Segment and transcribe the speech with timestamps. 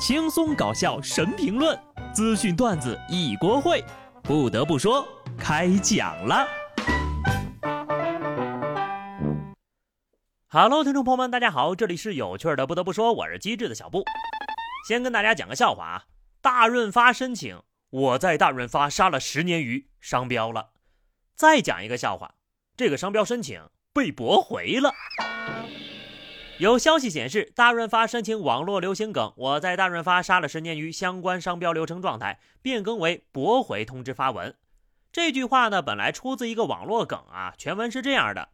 [0.00, 1.78] 轻松搞笑神评论，
[2.14, 3.84] 资讯段子一锅烩。
[4.22, 5.06] 不得不说，
[5.38, 6.48] 开讲了。
[10.48, 12.66] Hello，听众朋友们，大家好，这里是有趣的。
[12.66, 14.02] 不得不说，我是机智的小布。
[14.88, 16.04] 先跟大家讲个笑话啊，
[16.40, 20.70] 大润发申请我在大润发杀了十年鱼商标了。
[21.34, 22.36] 再讲一个笑话，
[22.74, 24.94] 这个商标申请被驳回了。
[26.60, 34.54] 有消息显示，大润发申请网络流行梗“我在大润发杀了十年鱼”相关商标流程状态变更为驳回通知发文。
[35.10, 38.50] 这句话呢，本来出自一个网络梗啊，全文是这样的：“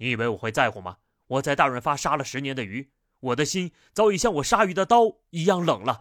[0.00, 0.96] 你以为我会在乎吗？
[1.26, 2.88] 我在大润发杀了十年的鱼，
[3.20, 6.00] 我的心早已像我杀鱼的刀一样冷了。”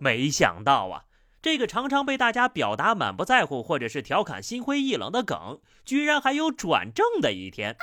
[0.00, 1.04] 没想到啊，
[1.40, 7.76] 这个常常被大家表达满不在乎或者是调侃心灰意冷的梗，居然还有转正的一天。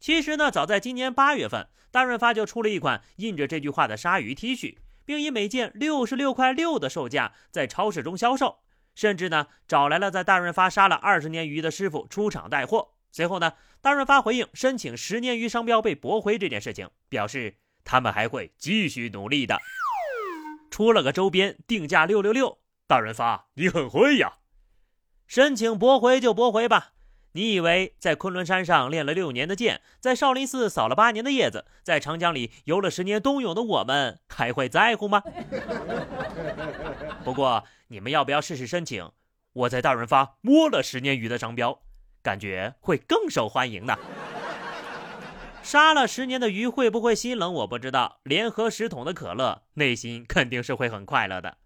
[0.00, 8.60] 其实呢，早在今年八月份，大润发就出了一款印着这句话的鲨鱼 T 恤，并以每件六十六块六的售价在超市中销售，
[8.94, 12.92] 甚至呢找来了在大润发杀了二十年鱼的师傅出场带货。
[13.12, 19.58] 随后呢，大润发回应申请十年鱼商标被驳回这件事情，表示他们还会继续努力的。
[20.70, 22.58] 出了个周边，定价六六六。
[22.86, 24.38] 大润发，你很会呀！
[25.26, 26.92] 申请驳回就驳回吧。
[27.32, 35.22] 你以为在昆仑山上练了六年的剑，在少林寺扫了八年的叶子，在长江里游了十年冬泳的我们还会在乎吗？
[37.22, 39.08] 不过你们要不要试试申请？
[39.52, 41.80] 我在大润发摸了十年鱼的商标，
[42.20, 43.96] 感觉会更受欢迎呢。
[45.62, 47.52] 杀了十年的鱼会不会心冷？
[47.54, 48.18] 我不知道。
[48.24, 51.58] 联合十桶的可乐，内心肯定是会很快乐的。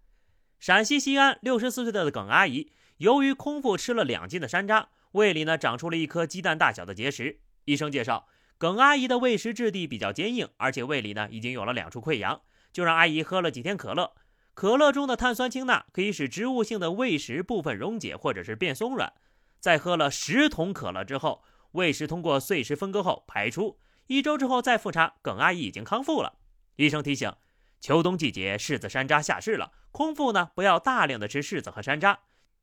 [0.59, 4.85] 陕西西安六十四岁的耿阿姨，由于空腹吃了两斤的山楂。
[5.15, 7.39] 胃里呢长出了一颗鸡蛋大小的结石。
[7.63, 8.27] 医生介绍，
[8.57, 12.41] 耿阿姨的胃食质地比较坚硬，而且胃里呢已经有了两处溃疡，
[12.73, 14.13] 就让阿姨喝了几天可乐。
[14.53, 19.13] 可乐中的碳酸氢钠可以使植物性的胃食部分溶解或者是变松软。
[19.61, 23.79] 在喝了十桶可乐之后，胃食通过碎石分割后排出。
[24.07, 26.39] 一周之后再复查，耿阿姨已经康复了。
[26.75, 27.33] 医生提醒，
[27.79, 32.17] 秋冬季节柿子山楂下市了，空腹呢不要大量的吃柿子和山楂。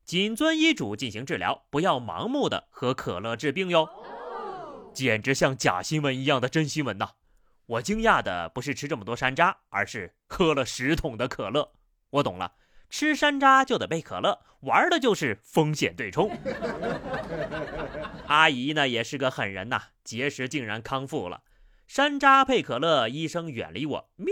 [0.05, 3.87] 谨遵医嘱进行治疗，不要盲目的喝可乐治病哟。
[4.93, 7.11] 简直像假新闻一样的真新闻呐！
[7.65, 11.71] 我惊讶的不是吃这么多山楂，而是喝了十桶的可乐。
[12.09, 12.53] 我懂了，
[12.89, 16.29] 吃山楂就得备可乐，玩的就是风险对冲。
[18.27, 21.43] 阿姨呢也是个狠人呐，节食竟然康复了。
[21.87, 24.27] 山楂配可乐，医生远离我，妙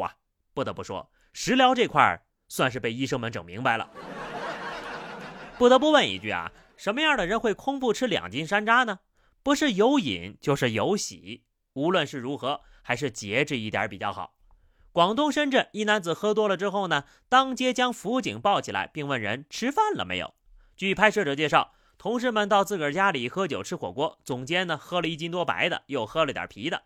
[0.00, 0.16] 啊！
[0.54, 3.90] 不得不说，食疗这块算是被医生们整明白了。
[5.58, 9.00] 不得不问一句啊，什么样的人会空腹吃两斤山楂呢？
[9.42, 11.42] 不是有瘾就是有喜。
[11.72, 14.36] 无论是如何，还是节制一点比较好。
[14.92, 20.32] 广东深圳一男子喝多了之后呢，当街将辅警抱起来，并问人吃饭了没有。
[20.76, 26.84] 据拍摄者介绍，同事们到自个儿家里喝酒吃火锅，总监呢喝了一斤多白的，又喝了点啤的。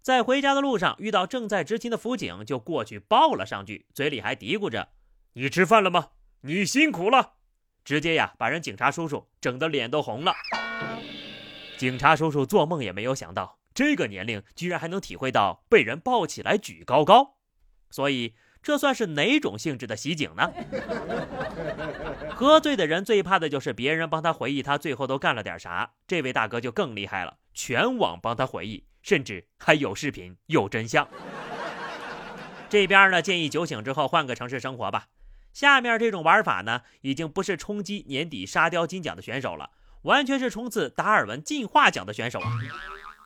[0.00, 4.88] 在回家的路上遇到正在执勤的辅警，就过去抱了上去，嘴里还嘀咕着
[5.34, 6.08] ：“你吃饭了吗？
[6.40, 7.34] 你辛苦了。”
[7.84, 10.32] 直接呀，把人警察叔叔整得脸都红了。
[11.76, 17.36] 警察叔叔做梦也没有想到，这个年龄居然还能体会到被人抱起来举高高。
[17.90, 20.50] 所以，这算是哪种性质的袭警呢？
[22.34, 25.92] 喝醉的人最怕的就是别人帮他回忆他最后都干了点啥。
[26.06, 31.06] 这位大哥就更厉害了，全网帮他回忆，甚至还有视频、有真相。
[32.68, 35.06] 这边呢，建议酒醒之后换个城市生活吧。
[35.54, 39.70] 下面这种玩法呢，已经不是冲击年底沙雕金奖的选手了，
[40.02, 42.50] 完全是冲刺达尔文进化奖的选手啊！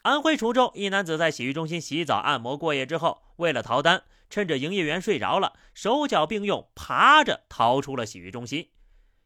[0.02, 8.68] 安徽滁州一男子在洗浴中心洗澡按摩过夜之后，为了逃单，趁着营业员睡着了，手脚并用，爬着逃出了洗浴中心。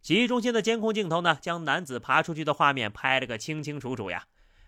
[0.00, 4.26] 洗浴中心的监控镜头呢，将男子爬出去的画面拍了个清清楚楚呀。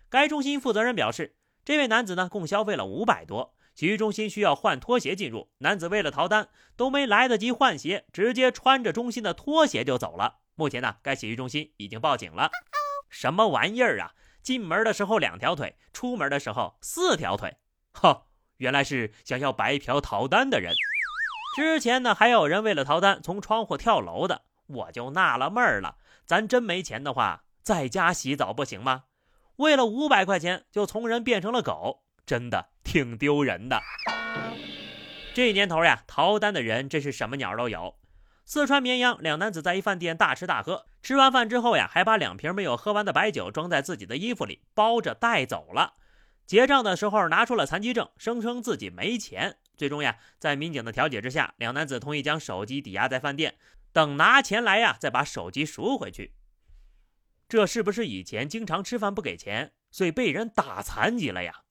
[0.09, 3.54] 该中心负责人表示，这位男子呢，共消费了五百多。
[3.75, 6.47] 洗浴中心需要换拖鞋进入，男子为了逃单，
[6.77, 10.37] 都没来得及换鞋，直接穿着中心的拖鞋就走了。
[10.55, 12.49] 目前呢，该洗浴中心已经报警了。
[13.09, 14.13] 什么玩意儿啊！
[14.41, 17.57] 进门的时候两条腿，出门的时候四条腿，
[17.93, 18.23] 哈，
[18.57, 20.73] 原来是想要白嫖逃单的人。
[21.57, 25.97] 之前呢，还有人为了逃单从窗户跳楼的，我就纳了闷儿了。
[26.25, 29.03] 咱真没钱的话，在家洗澡不行吗？
[29.57, 32.04] 为了五百块钱就从人变成了狗。
[32.25, 33.81] 真的挺丢人的。
[35.33, 37.95] 这年头呀，逃单的人真是什么鸟都有。
[38.45, 45.95] 四川绵阳两男子在一饭店大吃大喝，吃完饭之后呀，还把两瓶没有喝完的白酒装在自己的衣服里，包着带走了。
[46.45, 49.57] 结账的时候拿出了残疾证，声称自己没钱。
[49.75, 53.55] 最终呀，在民警的调解之下，两男子同意将手机抵押在饭店，
[53.91, 56.35] 等拿钱来呀，再把手机赎回去。
[57.49, 61.64] 这是不是以前经常吃饭不给钱，所以被人打残疾了呀？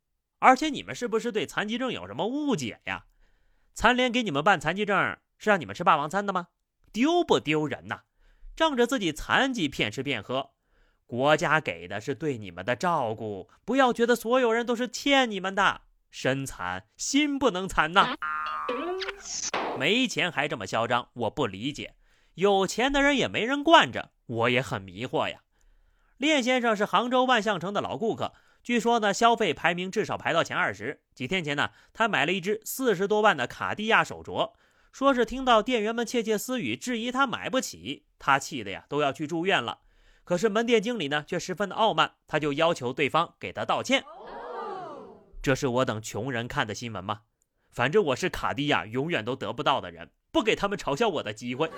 [0.44, 3.06] 而且你们是不是对残疾证有什么误解呀？
[3.72, 6.48] 残联给你们办残疾证是让你们吃霸王餐的吗？
[6.92, 8.02] 丢不丢人呐？
[8.54, 10.50] 仗着自己残疾骗吃骗喝，
[11.06, 15.80] 国家给的是对你们的照顾，不要觉得所有人都是欠你们的。
[16.10, 18.14] 身残心不能残呐！
[19.78, 21.94] 没钱还这么嚣张，我不理解。
[22.34, 25.40] 有钱的人也没人惯着，我也很迷惑呀。
[26.18, 31.02] 练先生是杭州万象城的老顾客，据说呢消费排名至少排到前二十。
[31.14, 34.52] 几天前呢，他买了一只四十多万的卡地亚手镯，
[34.90, 39.80] 说是听到店员们窃窃私语，质疑他买不起，他气的呀都要去住院了。
[40.24, 44.02] 可是门店经理呢却十分的傲慢，他就要求对方给他道歉。
[45.42, 47.20] 这是我等穷人看的新闻吗？
[47.70, 51.70] 反正我是卡地亚永远都得不到的人，不给他们嘲笑我的机会。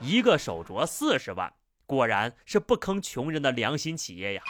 [0.00, 1.52] 一个手镯四十万，
[1.84, 4.42] 果然是不坑穷人的良心企业呀！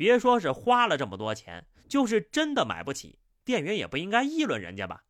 [0.00, 5.02] 别说是花了这么多钱，就是真的买不起，店员也不应该议论人家吧？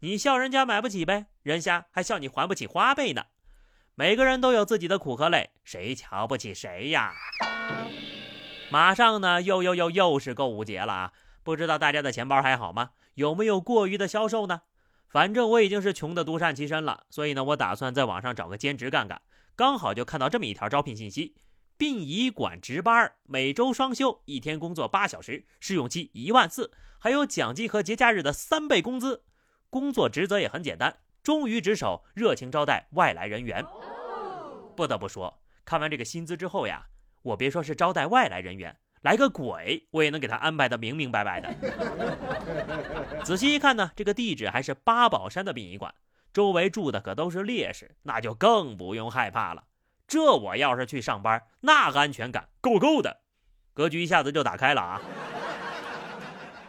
[0.00, 3.26] 你笑人家买不起呗，人家还笑你还不起花呗呢。
[3.94, 7.12] 每个人都有自己的苦和累，谁瞧不起谁呀？
[8.68, 11.12] 马上呢，又又又又是购物节了啊！
[11.44, 12.90] 不知道大家的钱包还好吗？
[13.14, 14.62] 有没有过于的销售呢？
[15.08, 19.22] 反正我已经是穷的独善其身了，所以呢，我打算在网上找个兼职干干。
[19.54, 21.36] 刚好就看到这么一条招聘信息：
[21.82, 26.70] 殡仪馆值班，每周双休，一天工作八小时，试用期一万四，
[27.00, 29.24] 还有奖金和节假日的三倍工资。
[29.68, 33.66] 工作职责也很简单，忠于职守，热情招待外来人员。
[34.76, 36.86] 不得不说，看完这个薪资之后呀。
[37.22, 41.52] 我别说是招待外来人员，来个鬼，我也能给他安排的明明白白的。
[43.24, 45.92] 仔细一看呢，这个地址还是八宝山的殡仪馆，
[46.32, 49.64] 周围住的可都是烈士，那就更不用害怕了。
[50.12, 53.22] 这我要是去上班，那安全感够够的，
[53.72, 55.00] 格局一下子就打开了啊。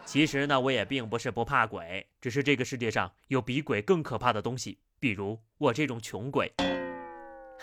[0.05, 6.53] 其实呢，我也并不是不怕鬼，只是这个世界上有比鬼更可怕的东西，比如我这种穷鬼。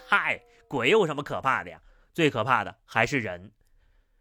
[0.07, 0.39] 嗨，
[0.69, 1.81] 鬼有什么可怕的呀？
[2.13, 3.51] 最可怕的还是人。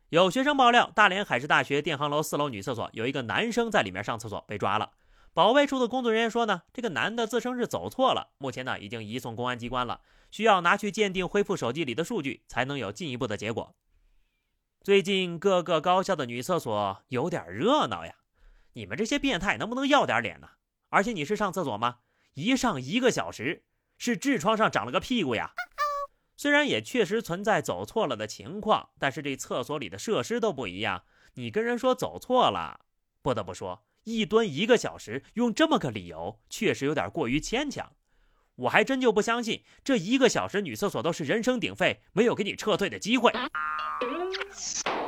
[0.08, 4.92] 有学生爆料，大连海事大学电航楼四楼女厕所有一个男生在里面上厕所被抓了。
[5.34, 10.00] 保卫处的工作人员说呢，这个男的自称是走错了，目前呢已经移送公安机关了，
[10.32, 13.76] 需要拿去鉴定恢复手机里的数据，才能有进一步的结果。
[14.82, 18.16] 最近各个高校的女厕所有点热闹呀，
[18.74, 20.50] 你们这些变态能不能要点脸呢？
[20.90, 22.00] 而且你是上厕所吗？
[22.34, 23.66] 一上一个小时，
[23.98, 25.52] 是痔疮上长了个屁股呀？
[26.38, 31.04] 虽然也确实存在走错了的情况，但是这厕所里的设施都不一样，
[31.34, 32.80] 你跟人说走错了，
[33.22, 37.92] 不得不说，一蹲一个小时，用这么个理由，确实有点过于牵强。
[38.60, 43.32] 我还真就不相信，这一个小时女厕所都是人声鼎沸，没有给你撤退的机会。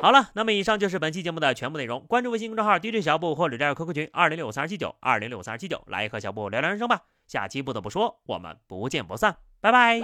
[0.02, 2.04] 好了，那么以上就是本期节目的全部内容。
[2.08, 7.02] 关注微信公众号 DJ 小布或者加入 QQ 群二零六三二七九二零六三二七九，来和小布聊聊人生吧。
[7.28, 10.02] 下期不得不说，我们不见不散，拜拜。